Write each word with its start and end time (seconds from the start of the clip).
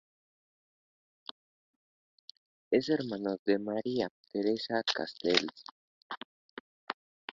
Es 2.71 2.89
hermano 2.89 3.37
de 3.45 3.59
María 3.59 4.09
Teresa 4.33 4.81
Castells. 4.83 5.63